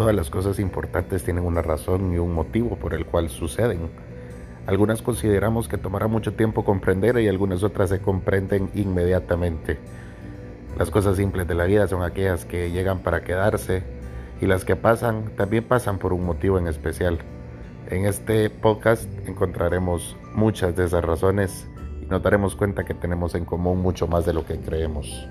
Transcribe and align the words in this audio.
Todas 0.00 0.16
las 0.16 0.30
cosas 0.30 0.58
importantes 0.58 1.24
tienen 1.24 1.44
una 1.44 1.60
razón 1.60 2.14
y 2.14 2.16
un 2.16 2.32
motivo 2.32 2.76
por 2.76 2.94
el 2.94 3.04
cual 3.04 3.28
suceden. 3.28 3.90
Algunas 4.66 5.02
consideramos 5.02 5.68
que 5.68 5.76
tomará 5.76 6.06
mucho 6.06 6.32
tiempo 6.32 6.64
comprender 6.64 7.18
y 7.18 7.28
algunas 7.28 7.62
otras 7.62 7.90
se 7.90 8.00
comprenden 8.00 8.70
inmediatamente. 8.72 9.76
Las 10.78 10.90
cosas 10.90 11.18
simples 11.18 11.46
de 11.46 11.54
la 11.54 11.64
vida 11.64 11.86
son 11.86 12.02
aquellas 12.02 12.46
que 12.46 12.70
llegan 12.70 13.00
para 13.00 13.24
quedarse 13.24 13.82
y 14.40 14.46
las 14.46 14.64
que 14.64 14.74
pasan 14.74 15.36
también 15.36 15.64
pasan 15.64 15.98
por 15.98 16.14
un 16.14 16.24
motivo 16.24 16.58
en 16.58 16.66
especial. 16.66 17.18
En 17.90 18.06
este 18.06 18.48
podcast 18.48 19.06
encontraremos 19.28 20.16
muchas 20.34 20.74
de 20.76 20.86
esas 20.86 21.04
razones 21.04 21.68
y 22.00 22.06
nos 22.06 22.22
daremos 22.22 22.56
cuenta 22.56 22.84
que 22.84 22.94
tenemos 22.94 23.34
en 23.34 23.44
común 23.44 23.82
mucho 23.82 24.06
más 24.06 24.24
de 24.24 24.32
lo 24.32 24.46
que 24.46 24.58
creemos. 24.58 25.28